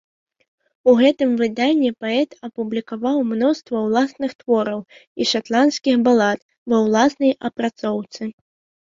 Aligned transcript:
У 0.91 0.93
гэтым 0.99 1.33
выданні 1.39 1.89
паэт 2.05 2.29
апублікаваў 2.47 3.17
мноства 3.33 3.75
ўласных 3.89 4.31
твораў 4.41 4.79
і 5.19 5.27
шатландскіх 5.33 5.95
балад 6.07 6.39
ва 6.73 6.77
ўласнай 6.87 7.31
апрацоўцы. 7.51 8.23